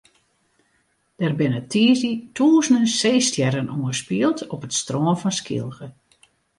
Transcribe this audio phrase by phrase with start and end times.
[1.19, 5.87] Der binne tiisdei tûzenen seestjerren oanspield op it strân fan Skylge.